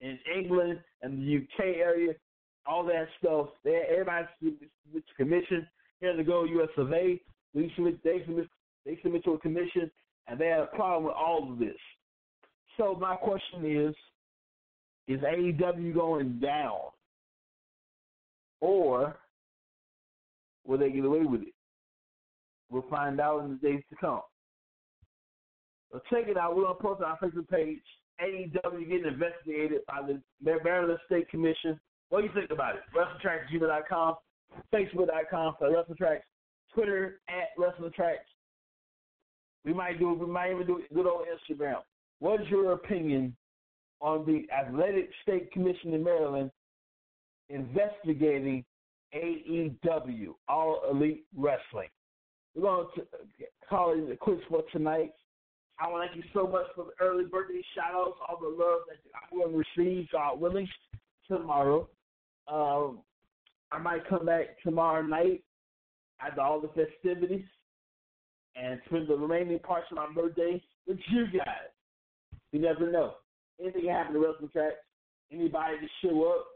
in 0.00 0.18
England 0.36 0.80
and 1.02 1.18
the 1.18 1.36
UK 1.38 1.76
area, 1.76 2.12
all 2.66 2.84
that 2.84 3.06
stuff. 3.18 3.48
They, 3.64 3.82
everybody's 3.90 4.28
commission. 5.16 5.66
Here 6.00 6.14
to 6.14 6.24
go, 6.24 6.44
U.S. 6.44 6.68
of 6.76 6.92
A. 6.92 7.20
We 7.54 7.72
submit, 7.74 8.02
they 8.04 8.22
submit, 8.26 8.48
they 8.84 8.98
submit 9.02 9.24
to 9.24 9.32
a 9.32 9.38
commission, 9.38 9.90
and 10.26 10.38
they 10.38 10.46
had 10.46 10.60
a 10.60 10.66
problem 10.66 11.04
with 11.04 11.14
all 11.14 11.52
of 11.52 11.58
this. 11.58 11.76
So 12.76 12.94
my 12.94 13.16
question 13.16 13.64
is, 13.64 13.94
is 15.06 15.20
AEW 15.20 15.94
going 15.94 16.40
down, 16.40 16.78
or 18.60 19.16
will 20.66 20.78
they 20.78 20.90
get 20.90 21.04
away 21.04 21.20
with 21.20 21.42
it? 21.42 21.54
We'll 22.70 22.86
find 22.88 23.20
out 23.20 23.44
in 23.44 23.50
the 23.50 23.56
days 23.56 23.82
to 23.90 23.96
come. 23.96 24.22
So 25.92 26.00
check 26.10 26.26
it 26.26 26.36
out. 26.36 26.56
We're 26.56 26.62
gonna 26.62 26.74
post 26.74 27.02
on 27.02 27.10
our 27.10 27.18
Facebook 27.18 27.48
page. 27.48 27.82
AEW 28.20 28.88
getting 28.88 29.06
investigated 29.06 29.82
by 29.86 30.00
the 30.06 30.20
Maryland 30.40 30.98
State 31.06 31.28
Commission. 31.28 31.78
What 32.08 32.20
do 32.20 32.26
you 32.26 32.32
think 32.32 32.50
about 32.50 32.76
it? 32.76 32.82
WrestlingTracks.com, 32.94 34.14
Facebook.com 34.72 35.54
for 35.58 35.68
WrestlingTracks, 35.68 36.22
Twitter 36.72 37.20
at 37.28 37.56
WrestlingTracks. 37.58 38.33
We 39.64 39.72
might 39.72 39.98
do. 39.98 40.12
We 40.12 40.26
might 40.26 40.52
even 40.52 40.66
do 40.66 40.82
good 40.94 41.06
old 41.06 41.26
Instagram. 41.26 41.76
What 42.20 42.40
is 42.40 42.48
your 42.48 42.72
opinion 42.72 43.34
on 44.00 44.24
the 44.26 44.46
Athletic 44.54 45.10
State 45.22 45.50
Commission 45.52 45.94
in 45.94 46.04
Maryland 46.04 46.50
investigating 47.48 48.64
AEW, 49.14 50.34
All 50.48 50.82
Elite 50.90 51.24
Wrestling? 51.36 51.88
We're 52.54 52.62
going 52.62 52.86
to 52.96 53.02
call 53.68 53.92
it 53.92 54.12
a 54.12 54.16
quiz 54.16 54.38
for 54.48 54.62
tonight. 54.70 55.12
I 55.78 55.88
want 55.88 56.04
to 56.04 56.14
thank 56.14 56.24
you 56.24 56.30
so 56.32 56.46
much 56.46 56.66
for 56.76 56.84
the 56.84 57.04
early 57.04 57.24
birthday 57.24 57.62
shout 57.74 57.94
outs, 57.94 58.18
all 58.28 58.38
the 58.40 58.48
love 58.48 58.82
that 58.86 58.98
I'm 59.14 59.38
going 59.38 59.50
to 59.50 59.64
receive, 59.76 60.08
God 60.12 60.40
willing, 60.40 60.68
tomorrow. 61.26 61.88
Um, 62.46 63.00
I 63.72 63.78
might 63.78 64.08
come 64.08 64.26
back 64.26 64.60
tomorrow 64.62 65.02
night 65.02 65.42
after 66.20 66.40
all 66.40 66.60
the 66.60 66.68
festivities 66.68 67.44
and 68.56 68.80
spend 68.86 69.08
the 69.08 69.16
remaining 69.16 69.58
parts 69.58 69.86
of 69.90 69.96
my 69.96 70.06
birthday 70.14 70.62
with 70.86 70.98
you 71.08 71.26
guys. 71.26 71.70
You 72.52 72.60
never 72.60 72.90
know. 72.90 73.14
Anything 73.60 73.82
can 73.82 73.90
happen 73.90 74.14
to 74.14 74.20
Wrestling 74.20 74.50
Tracks. 74.52 74.74
Anybody 75.32 75.76
to 75.78 76.06
show 76.06 76.24
up. 76.24 76.46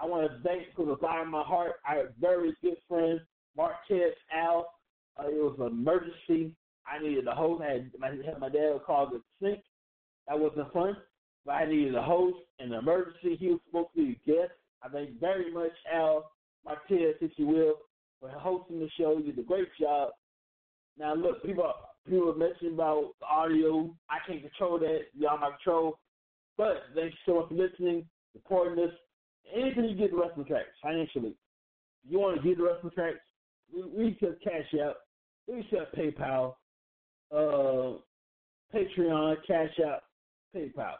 I 0.00 0.06
want 0.06 0.30
to 0.30 0.48
thank 0.48 0.74
from 0.74 0.88
the 0.88 0.96
bottom 0.96 1.28
of 1.28 1.32
my 1.32 1.42
heart 1.42 1.72
our 1.86 2.04
very 2.20 2.56
good 2.62 2.76
friend, 2.88 3.20
Marquez 3.56 4.14
Al. 4.34 4.74
Uh, 5.18 5.28
it 5.28 5.34
was 5.34 5.56
an 5.60 5.66
emergency 5.66 6.54
I 6.86 7.02
needed 7.02 7.26
a 7.26 7.34
host. 7.34 7.62
I 7.62 7.72
had 7.72 7.90
my, 7.98 8.08
had 8.08 8.40
my 8.40 8.48
dad 8.48 8.80
call 8.86 9.10
the 9.10 9.20
sink. 9.40 9.60
That 10.26 10.38
wasn't 10.38 10.72
fun. 10.72 10.96
But 11.44 11.52
I 11.52 11.66
needed 11.66 11.94
a 11.94 12.02
host 12.02 12.38
in 12.58 12.72
an 12.72 12.78
emergency. 12.78 13.36
He 13.38 13.48
was 13.48 13.60
supposed 13.66 13.88
to 13.96 14.04
be 14.04 14.20
a 14.24 14.30
guest. 14.30 14.52
I 14.82 14.88
thank 14.88 15.20
very 15.20 15.52
much 15.52 15.72
Al 15.92 16.30
Martinez, 16.64 17.16
if 17.20 17.32
you 17.36 17.46
will, 17.46 17.74
for 18.20 18.30
hosting 18.30 18.80
the 18.80 18.88
show. 18.98 19.18
You 19.18 19.32
did 19.32 19.38
a 19.38 19.46
great 19.46 19.68
job. 19.80 20.10
Now 21.00 21.14
look, 21.14 21.42
people 21.42 21.72
people 22.06 22.34
mentioned 22.34 22.74
about 22.74 23.14
audio. 23.28 23.90
I 24.08 24.18
can't 24.26 24.42
control 24.42 24.78
that. 24.78 25.00
Y'all 25.18 25.38
my 25.38 25.50
control. 25.50 25.98
But 26.56 26.82
thanks 26.94 27.16
so 27.26 27.36
much 27.36 27.48
for 27.48 27.54
listening, 27.54 28.04
supporting 28.34 28.84
us. 28.84 28.92
Anything 29.52 29.86
you 29.86 29.96
get 29.96 30.10
the 30.12 30.18
wrestling 30.18 30.46
tracks 30.46 30.68
financially. 30.82 31.34
You 32.08 32.20
want 32.20 32.40
to 32.40 32.46
get 32.46 32.58
the 32.58 32.64
wrestling 32.64 32.92
tracks? 32.94 33.18
We, 33.74 33.82
we 33.82 34.14
cash 34.44 34.80
out. 34.80 34.96
We 35.48 35.66
set 35.70 35.94
PayPal 35.96 36.54
uh, 37.34 37.98
Patreon, 38.74 39.36
Cash 39.46 39.78
App, 39.86 40.02
PayPal. 40.54 40.94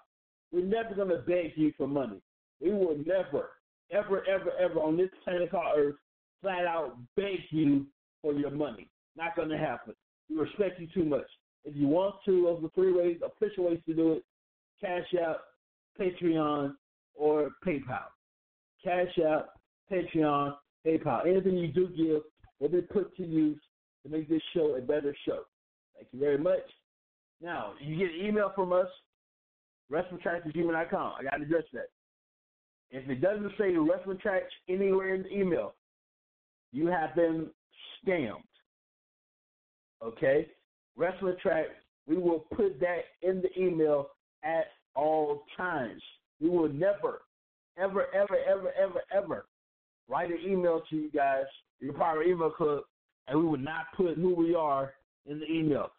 We're 0.52 0.64
never 0.64 0.94
to 1.10 1.18
beg 1.18 1.52
you 1.56 1.72
for 1.76 1.86
money. 1.86 2.20
We 2.60 2.72
will 2.72 2.96
never, 3.06 3.50
ever, 3.90 4.26
ever, 4.26 4.50
ever 4.58 4.80
on 4.80 4.96
this 4.96 5.10
planet 5.24 5.50
called 5.50 5.76
Earth 5.76 5.94
flat 6.42 6.66
out 6.66 6.96
beg 7.16 7.40
you 7.50 7.86
for 8.22 8.32
your 8.32 8.50
money. 8.50 8.88
Not 9.16 9.36
going 9.36 9.48
to 9.48 9.58
happen. 9.58 9.94
We 10.28 10.36
respect 10.36 10.80
you 10.80 10.86
too 10.92 11.04
much. 11.04 11.26
If 11.64 11.76
you 11.76 11.88
want 11.88 12.16
to, 12.24 12.42
those 12.42 12.64
are 12.64 12.70
three 12.74 12.92
ways, 12.92 13.20
official 13.24 13.64
ways 13.64 13.80
to 13.86 13.94
do 13.94 14.12
it. 14.12 14.24
Cash 14.80 15.14
App, 15.20 15.40
Patreon, 16.00 16.74
or 17.14 17.50
PayPal. 17.66 18.06
Cash 18.82 19.18
App, 19.18 19.50
Patreon, 19.92 20.56
PayPal. 20.86 21.26
Anything 21.26 21.58
you 21.58 21.68
do 21.68 21.88
give 21.88 22.22
will 22.60 22.68
be 22.70 22.80
put 22.80 23.14
to 23.16 23.24
use 23.24 23.60
to 24.04 24.08
make 24.08 24.28
this 24.28 24.42
show 24.54 24.76
a 24.76 24.80
better 24.80 25.14
show. 25.26 25.44
Thank 25.94 26.08
you 26.12 26.20
very 26.20 26.38
much. 26.38 26.62
Now, 27.42 27.74
you 27.80 27.98
get 27.98 28.14
an 28.14 28.26
email 28.26 28.52
from 28.54 28.72
us, 28.72 28.88
wrestlingtracks@gmail.com. 29.90 31.14
I 31.18 31.22
got 31.24 31.36
to 31.36 31.42
address 31.42 31.64
that. 31.72 31.88
If 32.90 33.08
it 33.08 33.20
doesn't 33.20 33.52
say 33.58 33.76
wrestling 33.76 34.18
tracks 34.18 34.52
anywhere 34.68 35.14
in 35.14 35.22
the 35.24 35.36
email, 35.36 35.74
you 36.72 36.86
have 36.86 37.14
been 37.14 37.50
scammed. 38.02 38.42
Okay? 40.02 40.48
Wrestling 40.96 41.36
tracks, 41.42 41.70
we 42.06 42.16
will 42.16 42.40
put 42.54 42.80
that 42.80 43.00
in 43.22 43.42
the 43.42 43.60
email 43.60 44.08
at 44.42 44.66
all 44.94 45.44
times. 45.56 46.02
We 46.40 46.48
will 46.50 46.68
never, 46.68 47.22
ever, 47.78 48.06
ever, 48.14 48.36
ever, 48.46 48.72
ever, 48.78 49.00
ever 49.14 49.46
write 50.10 50.30
an 50.30 50.38
email 50.44 50.82
to 50.90 50.96
you 50.96 51.10
guys, 51.10 51.44
your 51.78 51.94
private 51.94 52.26
email 52.26 52.50
club, 52.50 52.82
and 53.28 53.38
we 53.38 53.46
will 53.46 53.58
not 53.58 53.86
put 53.96 54.16
who 54.16 54.34
we 54.34 54.54
are 54.54 54.92
in 55.26 55.38
the 55.38 55.46
email. 55.46 55.90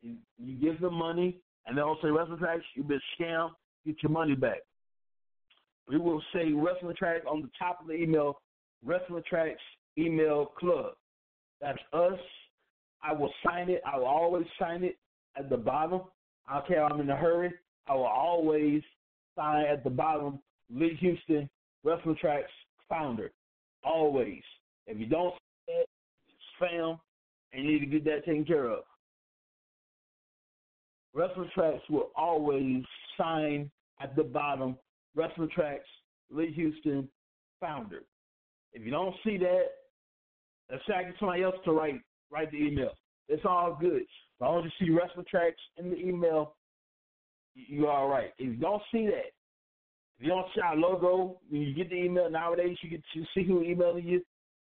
You, 0.00 0.16
you 0.38 0.54
give 0.58 0.80
them 0.80 0.94
money, 0.94 1.36
and 1.66 1.76
they'll 1.76 1.98
say 2.02 2.08
wrestling 2.08 2.38
tracks, 2.38 2.64
you've 2.74 2.88
been 2.88 3.00
scammed, 3.20 3.50
get 3.86 3.96
your 4.02 4.10
money 4.10 4.34
back. 4.34 4.60
We 5.88 5.98
will 5.98 6.22
say 6.32 6.52
wrestling 6.52 6.96
tracks 6.96 7.24
on 7.30 7.42
the 7.42 7.50
top 7.58 7.80
of 7.80 7.88
the 7.88 7.94
email, 7.94 8.40
wrestling 8.84 9.22
tracks 9.28 9.60
email 9.98 10.46
club. 10.58 10.92
That's 11.60 11.78
us. 11.92 12.18
I 13.02 13.12
will 13.12 13.32
sign 13.46 13.68
it. 13.70 13.82
I 13.90 13.98
will 13.98 14.06
always 14.06 14.46
sign 14.58 14.84
it 14.84 14.98
at 15.36 15.50
the 15.50 15.56
bottom. 15.56 16.02
I 16.48 16.54
don't 16.54 16.66
care 16.66 16.84
if 16.84 16.92
I'm 16.92 17.00
in 17.00 17.10
a 17.10 17.16
hurry. 17.16 17.52
I 17.86 17.94
will 17.94 18.04
always 18.04 18.82
sign 19.36 19.66
at 19.66 19.84
the 19.84 19.90
bottom 19.90 20.40
Lee 20.70 20.96
Houston, 21.00 21.48
Wrestling 21.84 22.16
Tracks 22.20 22.50
founder. 22.88 23.30
Always. 23.84 24.42
If 24.86 24.98
you 24.98 25.06
don't 25.06 25.34
it, 25.68 25.88
spam, 26.60 26.98
and 27.52 27.64
you 27.64 27.72
need 27.72 27.80
to 27.80 27.86
get 27.86 28.04
that 28.04 28.24
taken 28.24 28.44
care 28.44 28.68
of. 28.70 28.84
Wrestling 31.14 31.50
Tracks 31.54 31.82
will 31.88 32.10
always 32.16 32.84
sign 33.16 33.70
at 34.00 34.14
the 34.16 34.22
bottom 34.24 34.76
Wrestling 35.14 35.50
Tracks, 35.54 35.86
Lee 36.30 36.52
Houston, 36.52 37.08
founder. 37.60 38.02
If 38.72 38.84
you 38.84 38.90
don't 38.90 39.14
see 39.24 39.36
that, 39.38 39.64
let's 40.70 40.82
ask 40.94 41.18
somebody 41.18 41.42
else 41.42 41.56
to 41.64 41.72
write 41.72 42.00
write 42.30 42.50
the 42.50 42.58
email. 42.58 42.90
It's 43.28 43.44
all 43.44 43.76
good. 43.80 44.02
As 44.02 44.40
long 44.40 44.64
as 44.64 44.72
you 44.78 44.86
see 44.86 44.92
Wrestling 44.92 45.26
Tracks 45.30 45.56
in 45.76 45.90
the 45.90 45.98
email, 45.98 46.54
you're 47.54 47.90
all 47.90 48.08
right. 48.08 48.30
If 48.38 48.46
you 48.46 48.56
don't 48.56 48.82
see 48.92 49.06
that, 49.06 49.32
if 50.18 50.26
you 50.26 50.28
don't 50.28 50.46
see 50.54 50.60
our 50.60 50.76
logo, 50.76 51.40
when 51.48 51.62
you 51.62 51.74
get 51.74 51.90
the 51.90 51.96
email 51.96 52.30
nowadays, 52.30 52.76
you 52.82 52.90
get 52.90 53.02
to 53.14 53.24
see 53.34 53.46
who 53.46 53.62
emailing 53.62 54.06
you. 54.06 54.18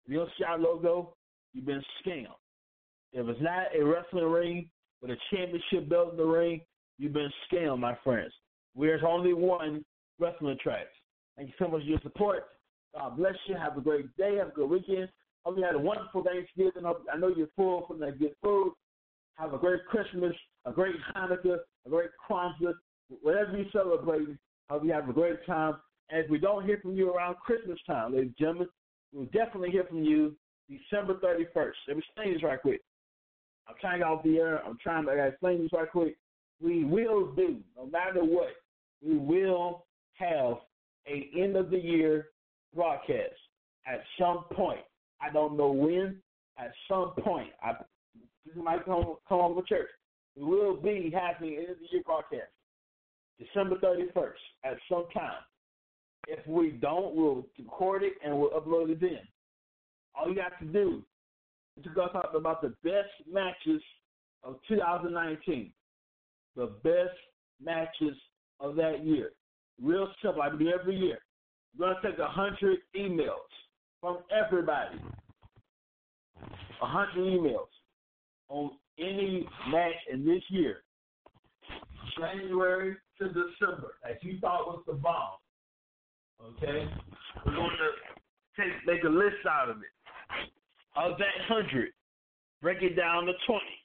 If 0.05 0.11
you 0.11 0.17
don't 0.17 0.29
see 0.37 0.43
our 0.43 0.59
logo, 0.59 1.15
you've 1.53 1.65
been 1.65 1.83
scammed. 2.05 2.27
If 3.13 3.27
it's 3.27 3.41
not 3.41 3.67
a 3.77 3.83
wrestling 3.83 4.25
ring 4.25 4.69
with 5.01 5.11
a 5.11 5.17
championship 5.31 5.89
belt 5.89 6.11
in 6.11 6.17
the 6.17 6.23
ring, 6.23 6.61
you've 6.97 7.13
been 7.13 7.31
scammed, 7.51 7.79
my 7.79 7.97
friends. 8.03 8.33
There's 8.75 9.03
only 9.07 9.33
one 9.33 9.85
wrestling 10.19 10.57
tracks. 10.61 10.89
Thank 11.35 11.49
you 11.49 11.55
so 11.59 11.67
much 11.67 11.81
for 11.81 11.87
your 11.87 11.99
support. 12.01 12.45
God 12.95 13.17
bless 13.17 13.35
you. 13.47 13.55
Have 13.55 13.77
a 13.77 13.81
great 13.81 14.15
day. 14.17 14.37
Have 14.37 14.49
a 14.49 14.51
good 14.51 14.69
weekend. 14.69 15.09
Hope 15.45 15.57
you 15.57 15.63
had 15.63 15.75
a 15.75 15.79
wonderful 15.79 16.23
Thanksgiving. 16.23 16.85
I 16.85 17.17
know 17.17 17.27
you're 17.27 17.47
full 17.55 17.85
from 17.87 17.99
that 17.99 18.19
good 18.19 18.33
food. 18.41 18.73
Have 19.35 19.53
a 19.53 19.57
great 19.57 19.85
Christmas, 19.87 20.33
a 20.65 20.71
great 20.71 20.95
Hanukkah, 21.15 21.57
a 21.85 21.89
great 21.89 22.09
Kwanzaa, 22.29 22.73
whatever 23.21 23.57
you 23.57 23.65
celebrate. 23.71 24.27
Hope 24.69 24.85
you 24.85 24.93
have 24.93 25.09
a 25.09 25.13
great 25.13 25.45
time. 25.45 25.75
And 26.09 26.23
if 26.23 26.29
we 26.29 26.39
don't 26.39 26.65
hear 26.65 26.79
from 26.81 26.95
you 26.95 27.11
around 27.11 27.35
Christmas 27.37 27.79
time, 27.85 28.13
ladies 28.13 28.27
and 28.27 28.37
gentlemen, 28.37 28.69
we'll 29.11 29.25
definitely 29.25 29.71
hear 29.71 29.83
from 29.83 30.03
you 30.03 30.35
December 30.69 31.15
31st. 31.15 31.73
Let 31.87 31.97
me 31.97 32.03
explain 32.07 32.33
this 32.33 32.43
right 32.43 32.61
quick. 32.61 32.81
I'm 33.67 33.75
trying 33.81 33.99
to 33.99 33.99
get 33.99 34.07
off 34.07 34.23
the 34.23 34.37
air. 34.37 34.65
I'm 34.65 34.77
trying 34.81 35.05
to 35.05 35.11
explain 35.11 35.61
this 35.61 35.73
right 35.73 35.89
quick. 35.89 36.17
We 36.61 36.85
will 36.85 37.33
do, 37.33 37.57
no 37.75 37.85
matter 37.87 38.23
what, 38.23 38.49
we 39.05 39.17
will 39.17 39.85
have 40.13 40.57
a 41.07 41.29
end 41.37 41.57
of 41.57 41.69
the 41.69 41.79
year 41.79 42.27
broadcast 42.73 43.33
at 43.87 44.01
some 44.19 44.45
point. 44.53 44.79
I 45.23 45.31
don't 45.31 45.57
know 45.57 45.71
when. 45.71 46.17
At 46.57 46.71
some 46.87 47.13
point, 47.23 47.49
I 47.63 47.73
this 48.45 48.55
might 48.55 48.85
come 48.85 49.15
come 49.27 49.39
on 49.39 49.55
the 49.55 49.63
church. 49.63 49.89
We 50.35 50.43
will 50.43 50.75
be 50.75 51.11
happening 51.13 51.53
in 51.53 51.65
the 51.65 51.87
year 51.91 52.03
broadcast, 52.05 52.51
December 53.39 53.79
thirty 53.79 54.05
first, 54.13 54.41
at 54.63 54.77
some 54.89 55.05
time. 55.13 55.41
If 56.27 56.45
we 56.47 56.71
don't, 56.71 57.15
we'll 57.15 57.45
record 57.57 58.03
it 58.03 58.13
and 58.23 58.37
we'll 58.37 58.51
upload 58.51 58.91
it 58.91 59.01
then. 59.01 59.19
All 60.15 60.31
you 60.31 60.41
have 60.41 60.59
to 60.59 60.65
do 60.65 61.03
is 61.77 61.85
go 61.95 62.07
talk 62.07 62.31
about 62.35 62.61
the 62.61 62.73
best 62.83 63.09
matches 63.31 63.81
of 64.43 64.57
2019, 64.67 65.71
the 66.55 66.67
best 66.83 67.17
matches 67.61 68.15
of 68.59 68.75
that 68.75 69.03
year. 69.03 69.31
Real 69.81 70.07
simple. 70.21 70.41
I 70.41 70.49
do 70.49 70.69
every 70.69 70.95
year. 70.95 71.17
We're 71.77 71.93
gonna 71.93 72.15
take 72.15 72.19
hundred 72.19 72.77
emails 72.95 73.49
from 74.03 74.17
everybody. 74.37 74.99
A 76.81 76.85
hundred 76.85 77.15
emails 77.15 77.71
on 78.49 78.71
any 78.99 79.47
match 79.71 79.93
in 80.11 80.25
this 80.25 80.43
year, 80.49 80.79
January 82.19 82.97
to 83.19 83.27
December, 83.29 83.93
that 84.03 84.21
you 84.21 84.37
thought 84.41 84.67
was 84.67 84.83
the 84.85 84.93
bomb. 84.93 85.37
Okay, 86.43 86.89
we're 87.45 87.55
going 87.55 87.69
to 87.69 88.61
take 88.61 88.73
make 88.85 89.03
a 89.05 89.09
list 89.09 89.37
out 89.49 89.69
of 89.69 89.77
it. 89.77 90.49
Of 90.97 91.17
that 91.17 91.45
hundred, 91.47 91.91
break 92.61 92.81
it 92.81 92.97
down 92.97 93.25
to 93.27 93.33
twenty. 93.47 93.79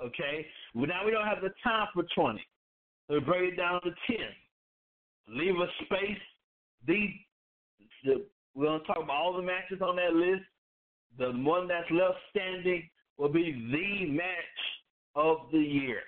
Okay, 0.00 0.46
well 0.76 0.86
now 0.86 1.04
we 1.04 1.10
don't 1.10 1.26
have 1.26 1.42
the 1.42 1.50
time 1.64 1.88
for 1.92 2.04
twenty, 2.14 2.46
so 3.08 3.18
break 3.18 3.54
it 3.54 3.56
down 3.56 3.80
to 3.82 3.90
ten. 4.06 4.28
Leave 5.28 5.56
a 5.56 5.66
space. 5.84 6.22
The 6.86 8.24
we're 8.56 8.66
gonna 8.66 8.84
talk 8.84 8.96
about 8.96 9.10
all 9.10 9.36
the 9.36 9.42
matches 9.42 9.82
on 9.82 9.96
that 9.96 10.14
list. 10.14 10.42
The 11.18 11.30
one 11.42 11.68
that's 11.68 11.90
left 11.90 12.18
standing 12.30 12.88
will 13.18 13.28
be 13.28 13.52
the 13.52 14.10
match 14.10 14.26
of 15.14 15.38
the 15.52 15.58
year. 15.58 16.00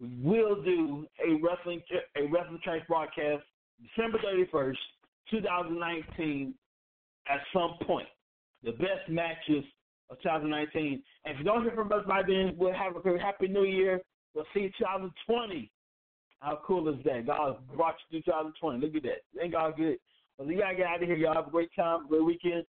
We 0.00 0.42
will 0.42 0.62
do 0.62 1.06
a 1.24 1.34
wrestling 1.42 1.82
a 2.16 2.26
wrestling 2.26 2.60
track 2.64 2.88
broadcast 2.88 3.42
December 3.82 4.18
thirty 4.22 4.46
first, 4.50 4.78
two 5.30 5.42
thousand 5.42 5.78
nineteen, 5.78 6.54
at 7.28 7.40
some 7.52 7.74
point. 7.86 8.08
The 8.62 8.72
best 8.72 9.08
matches 9.08 9.64
of 10.10 10.20
2019. 10.22 11.02
And 11.24 11.34
if 11.34 11.38
you 11.38 11.44
don't 11.44 11.62
hear 11.62 11.74
from 11.74 11.92
us 11.92 12.04
by 12.06 12.22
then, 12.22 12.54
we'll 12.56 12.72
have 12.72 12.96
a 12.96 13.18
happy 13.18 13.48
new 13.48 13.64
year. 13.64 14.00
We'll 14.34 14.46
see 14.54 14.60
you 14.60 14.70
2020. 14.78 15.70
How 16.40 16.60
cool 16.66 16.88
is 16.88 17.02
that? 17.04 17.26
God 17.26 17.56
brought 17.74 17.94
you 18.10 18.22
through 18.22 18.32
2020. 18.32 18.84
Look 18.84 18.96
at 18.96 19.02
that. 19.02 19.42
Ain't 19.42 19.52
God 19.52 19.76
good? 19.76 19.98
Well, 20.38 20.50
you 20.50 20.58
gotta 20.58 20.74
get 20.74 20.86
out 20.86 21.02
of 21.02 21.08
here, 21.08 21.16
y'all. 21.16 21.34
Have 21.34 21.46
a 21.46 21.50
great 21.50 21.70
time, 21.76 22.08
great 22.08 22.24
weekend, 22.24 22.64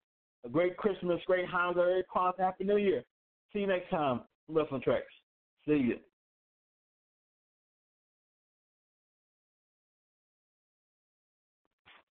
a 0.46 0.50
great 0.50 0.78
Christmas, 0.78 1.20
great 1.26 1.48
Hanukkah, 1.48 1.74
great 1.74 2.06
Kwanzaa, 2.16 2.40
Happy 2.40 2.64
New 2.64 2.78
Year. 2.78 3.04
See 3.54 3.60
you 3.60 3.68
next 3.68 3.90
time. 3.90 4.22
Wrestling 4.48 4.82
Tracks. 4.82 5.06
See 5.68 5.74
you. 5.74 5.98